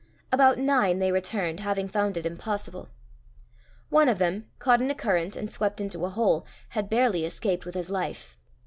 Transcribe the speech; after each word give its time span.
About 0.31 0.57
nine 0.57 0.97
they 0.97 1.11
returned, 1.11 1.59
having 1.59 1.87
found 1.87 2.17
it 2.17 2.25
impossible. 2.25 2.89
One 3.89 4.09
of 4.09 4.17
them, 4.17 4.49
caught 4.57 4.81
in 4.81 4.89
a 4.89 4.95
current 4.95 5.35
and 5.35 5.51
swept 5.51 5.79
into 5.79 6.05
a 6.05 6.09
hole, 6.09 6.43
had 6.69 6.89
barely 6.89 7.23
escaped 7.23 7.65
with 7.67 7.75
his 7.75 7.91
life. 7.91 8.35